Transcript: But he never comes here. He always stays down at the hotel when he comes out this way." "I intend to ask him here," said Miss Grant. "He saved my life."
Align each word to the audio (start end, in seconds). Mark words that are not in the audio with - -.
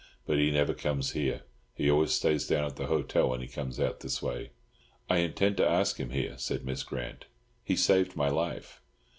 But 0.25 0.39
he 0.39 0.49
never 0.49 0.73
comes 0.73 1.11
here. 1.11 1.43
He 1.75 1.87
always 1.91 2.11
stays 2.11 2.47
down 2.47 2.65
at 2.65 2.75
the 2.75 2.87
hotel 2.87 3.29
when 3.29 3.39
he 3.39 3.47
comes 3.47 3.79
out 3.79 3.99
this 3.99 4.19
way." 4.19 4.49
"I 5.07 5.17
intend 5.17 5.57
to 5.57 5.69
ask 5.69 5.99
him 5.99 6.09
here," 6.09 6.39
said 6.39 6.65
Miss 6.65 6.81
Grant. 6.81 7.25
"He 7.63 7.75
saved 7.75 8.15
my 8.15 8.29
life." 8.29 8.81